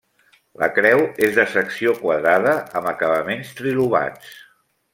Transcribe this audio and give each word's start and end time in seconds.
La 0.61 0.69
creu 0.77 1.01
és 1.27 1.35
de 1.39 1.45
secció 1.55 1.93
quadrada 1.99 2.55
amb 2.81 2.91
acabaments 2.93 3.53
trilobats. 3.61 4.35